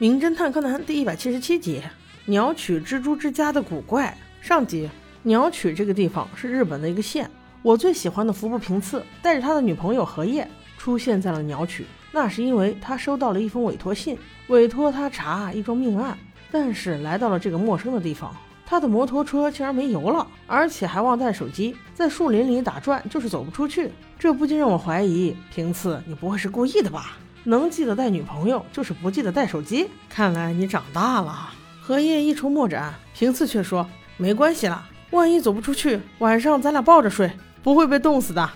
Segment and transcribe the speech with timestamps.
[0.00, 1.82] 名侦探柯南第一百七十七集：
[2.26, 4.16] 鸟取蜘蛛之家的古怪。
[4.40, 4.88] 上集，
[5.24, 7.28] 鸟取这个地方是日本的一个县。
[7.62, 16.16] 我最喜欢的服部平次带着他的女朋友荷叶出现在了鸟取，那是因为他收到了一封委托信，委托他查一桩命案。
[16.48, 18.32] 但是来到了这个陌生的地方，
[18.64, 23.90] 他的摩托车竟然没油了，而且还忘带手机，在树林里打转，就是走不出去。
[24.16, 27.18] 这不禁让我怀疑，平次，你不会是故意的吧？
[27.48, 29.88] 能记得带女朋友，就是不记得带手机。
[30.06, 31.48] 看来你长大了。
[31.80, 33.88] 荷叶一筹莫展，平次却说
[34.18, 38.50] ：“没关系啦，万一走不出去，晚上咱俩抱着睡，不会被冻死的。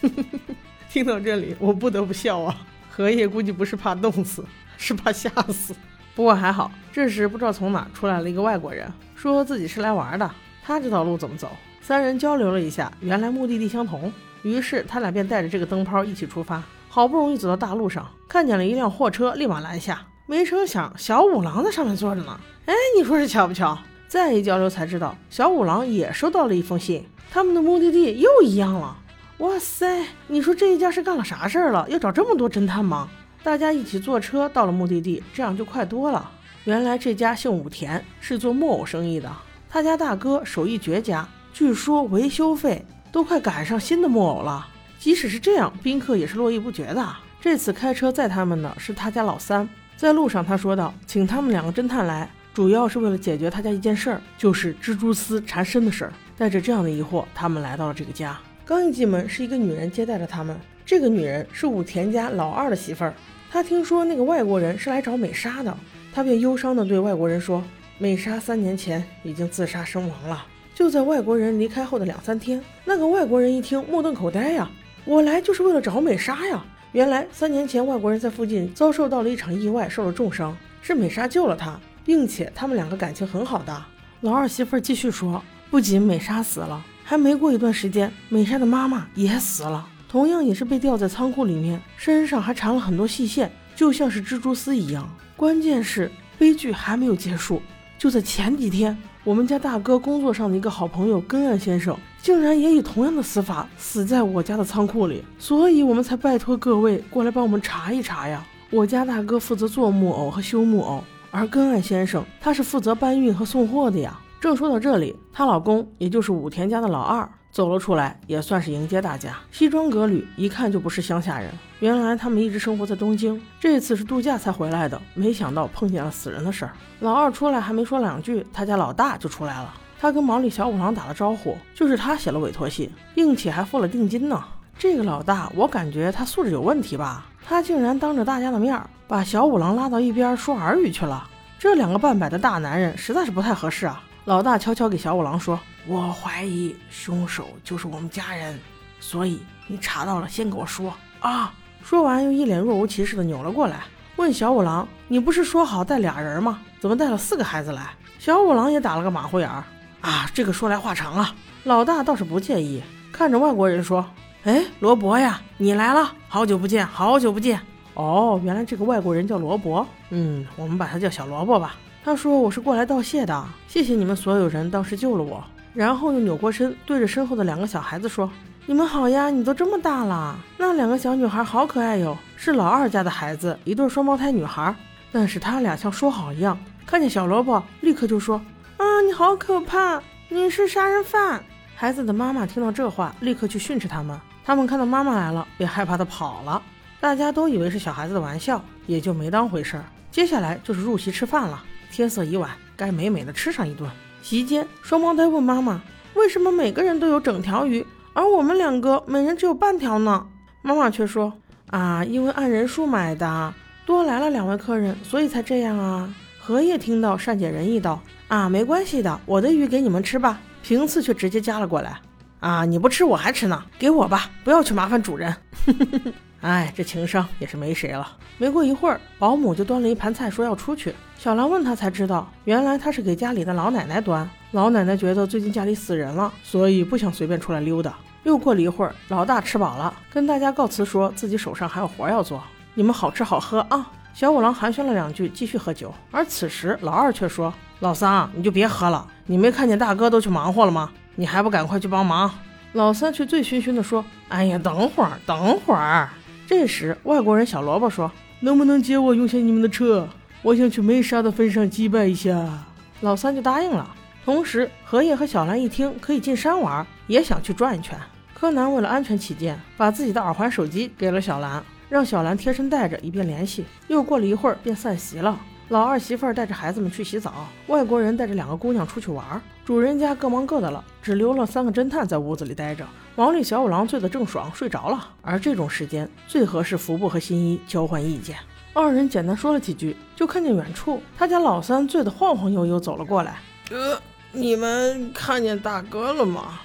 [0.88, 2.56] ”听到这里，我不得不笑啊。
[2.88, 4.42] 荷叶估计不是怕冻死，
[4.78, 5.74] 是怕吓死。
[6.14, 10.30] 不过还好，这时不知道从哪出来了一个外国人，说自己是来玩的，
[10.64, 11.50] 他知道路怎么走。
[11.82, 14.10] 三人交流了一下，原来目的地相同，
[14.42, 16.62] 于是他俩便带着这个灯泡一起出发。
[16.92, 20.04] 好不容易走到大路上，看见了一辆货车，立马拦下。
[20.26, 22.40] 没成想，小五郎在上面坐着呢。
[22.66, 23.78] 哎，你说是巧不巧？
[24.08, 28.96] 再一交流才知道，小五郎也收到了一封信，他们的目的地又一样了。
[29.38, 31.88] 哇塞，你说这一家是干了啥事儿了？
[31.88, 33.08] 要找这么多侦探吗？
[33.44, 36.28] 大家一起坐车到了目的地，这样就快多了。
[36.64, 39.30] 原来这家姓武田，是做木偶生意的。
[39.68, 44.66] 他家大哥手艺绝佳，据说维修费都快赶上新的木偶了。
[45.00, 47.08] 即使是这样，宾客也是络绎不绝的。
[47.40, 58.38] 这次开车载他们的是他家老三，在路上他说道：“请他们两个侦探来，主要是为了解决他家一件事儿，就是蜘蛛丝缠身的事儿。”带着这样的疑惑，他们来到了这个家。
[58.66, 60.54] 刚一进门，是一个女人接待了他们。
[60.84, 63.14] 这个女人是武田家老二的媳妇儿。
[63.50, 65.74] 她听说那个外国人是来找美莎的，
[66.12, 67.64] 她便忧伤地对外国人说
[67.96, 70.44] ：“美莎三年前已经自杀身亡了。”
[70.76, 74.70] 就在外国人离开后的两三天，那个外国人一听，目瞪口呆呀。
[75.04, 76.62] 我来就是为了找美莎呀！
[76.92, 83.84] 原来三年前外国人在附近遭受到了一场意外，受了重伤，是美莎救了他，并且他们两个感情很好的。
[84.20, 95.08] 老二媳妇继续说，不仅美莎死了，还没过一段时间，美莎的妈妈也死了，同样也是被吊在仓库里面，身上还缠了很多细线，就像是蜘蛛丝一样。
[95.36, 97.62] 关键是悲剧还没有结束，
[97.98, 98.96] 就在前几天。
[99.22, 108.42] 我们家大哥工作上的一个好朋友根岸先生，竟然也以同样的死法死在我家的仓库里，所以我们才拜托各位过来帮我们查一查呀。
[108.70, 114.18] 我家大哥负责做木偶和修木偶，而根岸先生他是负责搬运和送货的呀。
[114.40, 121.50] 正说到这里，她老公也就是武田家的老二走了出来，也算是迎接大家，西装革履，一看就不是乡下人。
[121.80, 125.00] 原来他们一直生活在东京，这次是度假才回来的。
[125.14, 126.72] 没想到碰见了死人的事儿。
[127.00, 129.74] 老二出来还没说两句，他家老大就出来了。
[129.98, 134.42] 他跟毛利小五郎打了招呼，就是他写了委托信，并且还付了定金呢。
[134.78, 137.26] 这个老大，我感觉他素质有问题吧？
[137.44, 141.28] 他竟然当着大家的面把小五郎拉到一边说耳语去了。
[141.58, 144.02] 这两个半百的大男人实在是不太合适啊。
[144.26, 145.58] 老大悄悄给小五郎说
[145.88, 148.58] ：“我怀疑凶手就是我们家人，
[149.00, 153.84] 所以你查到了先给我说啊。”说完，又一脸若无其事的扭了过来，
[154.16, 156.60] 问小五郎：“你不是说好带俩人吗？
[156.78, 157.88] 怎么带了四个孩子来？”
[158.20, 159.64] 小五郎也打了个马虎眼儿
[160.02, 164.04] ：“啊，这个说来话长啊。”老大倒是不介意，看着外国人说
[164.44, 167.58] ：“哎，罗伯呀，你来了，好久不见，好久不见。”
[167.94, 169.86] 哦，原来这个外国人叫罗伯。
[170.10, 171.74] 嗯，我们把他叫小萝卜吧。
[172.02, 175.44] 他说：“我是过来道谢的，谢谢你们所有人当时救了我。”
[175.74, 178.30] 然后又扭过身，对着身后的两个小孩子说。
[178.66, 184.74] 你们好呀，你都这么大了，那两个小女孩好可爱哟，是老二家的孩子，一对双胞胎女孩。
[185.10, 186.56] 但是他俩像说好一样，
[186.86, 188.40] 看见小萝卜立刻就说
[188.78, 191.42] ：“啊，你好可怕，你是杀人犯。”
[191.74, 194.18] 孩子的妈妈听到这话，立刻去训斥他们。
[194.44, 196.62] 他们看到妈妈来了，也害怕的跑了。
[197.00, 199.84] 大家都以为是小孩子的玩笑，也就没当回事儿。
[200.10, 203.90] 接下来就是入席吃饭了，天色已晚，该美美的吃上一顿。
[204.22, 205.82] 席间，双胞胎问妈妈
[206.14, 210.26] ：“为什么每个人都有整条鱼？”而我们两个每人只有半条呢，
[210.62, 211.32] 妈妈却说
[211.68, 213.54] 啊，因为按人数买的，
[213.86, 216.12] 多来了两位客人，所以才这样啊。
[216.38, 220.40] 荷叶听到，善解人意道啊，没关系的，我的鱼给你们吃吧。
[220.62, 221.98] 平次却直接夹了过来，
[222.40, 225.34] 啊，你不吃我还吃呢，给我吧，不要去麻烦主人。
[226.40, 228.16] 哎，这情商也是没谁了。
[228.38, 230.94] 没过一会儿，保姆就端了一盘菜，说要出去。
[231.18, 234.28] 小兰问他才知道，原来他是给家里的老奶奶端。
[234.52, 237.94] 老奶奶觉得最近家里死人了，所以不想随便出来溜达。
[238.22, 243.86] 又过了一会儿，老大吃饱了，跟大家告辞，说自己手上还有活要做，你们好吃好喝啊。
[244.14, 245.94] 小五郎寒暄了两句，继续喝酒。
[246.10, 250.90] 而此时，老二却说：“老三，你就别喝了，你没看见大哥都去忙活了吗？
[251.14, 252.30] 你还不赶快去帮忙？”
[252.72, 256.08] 老三却醉醺醺地说：“哎呀，等会儿，等会儿。”
[256.50, 258.10] 这时，外国人小萝卜说
[258.42, 260.08] ：“能不能借我用下你们的车？”
[260.42, 262.66] 我想去梅莎的坟上祭拜一下。
[263.02, 263.88] 老三就答应了。
[264.24, 267.96] 同时，荷叶和小兰一听可以进山玩，也想去转一圈。
[268.34, 273.64] 柯南为了安全起见，把自己的耳环、手机给了小兰，让小兰贴身带着，以便联系。
[273.86, 275.38] 又过了一会儿，便散席了。
[275.70, 282.84] 老二媳妇儿带着孩子们去洗澡，外国人带着两个姑娘出去玩，主人家各忙各的了，只留了三个侦探在屋子里待着。
[283.14, 285.10] 毛利小五郎醉得正爽，睡着了。
[285.22, 288.36] 而这种时间最合适服部和新一交换意见。
[288.72, 293.38] 二人简单说了几句，就看见远处他家老三醉得晃晃悠悠走了过来。
[293.70, 293.96] 呃，
[294.32, 296.58] 你们看见大哥了吗？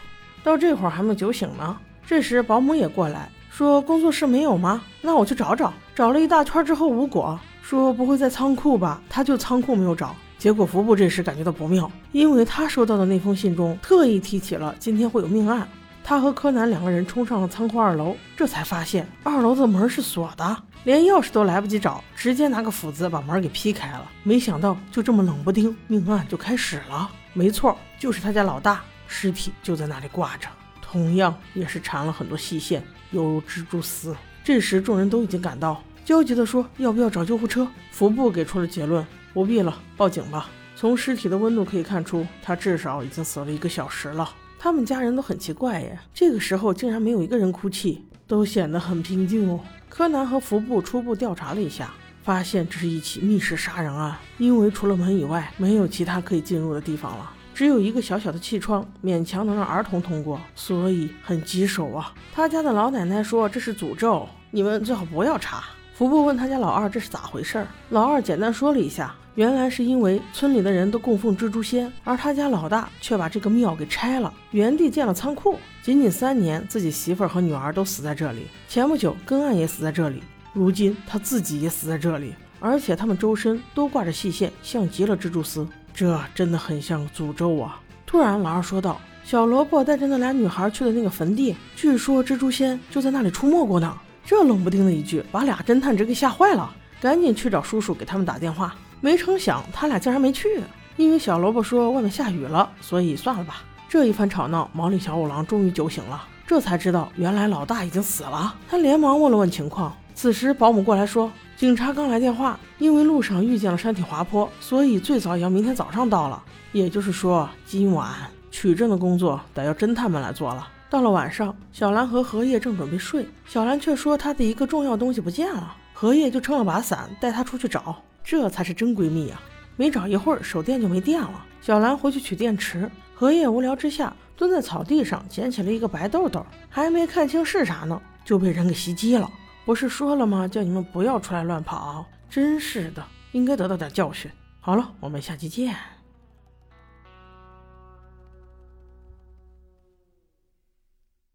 [0.43, 1.77] 到这会儿还没酒醒呢。
[2.07, 4.81] 这时保姆也过来，说工作室没有吗？
[4.99, 5.71] 那我去找找。
[5.93, 7.39] 找了一大圈之后无果。
[7.67, 9.01] 说不会在仓库吧？
[9.09, 10.15] 他就仓库没有找。
[10.37, 15.67] 结果服部这时感觉到不妙，因为他收到的那封信中特意提起了今天会有命案。
[16.03, 24.07] 他和柯南两个人冲上了仓库二楼，这才发现二楼的门是锁的，连钥匙都来不及找，直接拿个斧子把门给劈开了。
[24.21, 27.09] 没想到就这么冷不丁，命案就开始了。
[27.33, 30.47] 没错，就是他家老大尸体就在那里挂着，
[30.83, 34.15] 同样也是缠了很多细线，犹如蜘蛛丝。
[34.43, 35.81] 这时众人都已经赶到。
[36.05, 39.03] 焦急地说：“要不要找救护车？”服部给出了结论
[39.33, 40.47] ：“不必了，报警吧。”
[40.77, 44.29] 从尸体的温度可以看出，他至少已经死了一个小时了。
[44.59, 49.59] 他们家人都很奇怪耶，这个时候竟然没有一个人哭泣，都显得很平静哦。
[49.89, 51.91] 柯南和服部初步调查了一下，
[52.21, 62.13] 发现这是一起密室杀人案，因为除了门以外，没有其他可以进入的地方了，只有一个小小的气窗，勉强能让儿童通过，所以很棘手啊。
[62.31, 65.63] 他家的老奶奶说这是诅咒，你们最好不要查。
[65.97, 75.57] 福布问他家老二这是咋回事儿，老二简单说了一下，原来是因为村里的人都供奉蜘蛛仙，而他家老大却把这个庙给拆了，原地建了仓库。
[75.81, 80.21] 仅仅三年，自己媳妇儿和女儿都死在这里，前不久根岸也死在这里，
[80.51, 87.79] 如今他自己也死在这里，而且他们周身都挂着细线，像极了蜘蛛丝，这真的很像诅咒啊！
[88.05, 98.75] 突然，老二说道：“小萝卜带着那俩女孩去的那个坟地，据说蜘蛛仙就在那里出没过呢。”这冷不丁的一句，把俩侦探直给吓坏了，赶紧去找叔叔给他们打电话。
[98.99, 100.61] 没成想，他俩竟然没去，
[100.97, 103.61] 因为小萝卜说外面下雨了，所以算了吧。
[103.87, 108.55] 这一番吵闹，毛利小五郎终于酒醒了，这才知道原来老大已经死了。
[108.67, 109.95] 他连忙问了问情况。
[110.15, 116.41] 此时保姆过来说，警察刚来电话，因为路上遇见了山体滑坡，所以最早也要明天早上到了。
[116.71, 118.09] 也就是说，今晚
[118.49, 120.67] 取证的工作得要侦探们来做了。
[120.89, 125.75] 到了晚上，小兰和荷叶正准备睡，小兰却说她的一个重要东西不见了。
[125.93, 129.41] 荷叶就撑了把伞带她出去找，这才是真闺蜜啊！
[129.75, 131.45] 没找一会儿，手电就没电了。
[131.61, 139.29] 小兰回去取电池，荷叶无聊之下蹲在草地上捡起了一个白豆豆，还没看清是啥呢，就被人给袭击了。
[139.65, 140.47] 不是说了吗？
[140.47, 144.29] 叫你们不要出来乱跑，真是的，应该得到点教训。
[144.61, 145.75] 好了，我们下期见。